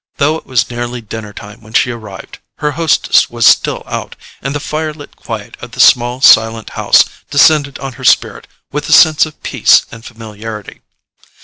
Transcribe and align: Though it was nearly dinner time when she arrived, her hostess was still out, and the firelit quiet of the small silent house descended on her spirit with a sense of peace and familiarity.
Though 0.17 0.35
it 0.35 0.47
was 0.47 0.67
nearly 0.71 1.01
dinner 1.01 1.31
time 1.31 1.61
when 1.61 1.73
she 1.73 1.91
arrived, 1.91 2.39
her 2.57 2.71
hostess 2.71 3.29
was 3.29 3.45
still 3.45 3.83
out, 3.85 4.15
and 4.41 4.55
the 4.55 4.59
firelit 4.59 5.15
quiet 5.15 5.55
of 5.61 5.73
the 5.73 5.79
small 5.79 6.21
silent 6.21 6.71
house 6.71 7.05
descended 7.29 7.77
on 7.77 7.93
her 8.01 8.03
spirit 8.03 8.47
with 8.71 8.89
a 8.89 8.93
sense 8.93 9.27
of 9.27 9.43
peace 9.43 9.85
and 9.91 10.03
familiarity. 10.03 10.81